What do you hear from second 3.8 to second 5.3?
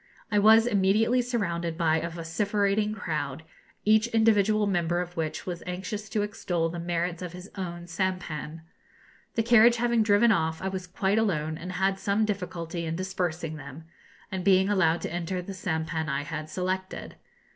each individual member of